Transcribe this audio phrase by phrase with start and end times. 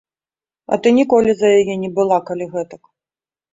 [0.73, 2.93] А ты ніколі за яе не была, калі гэтак.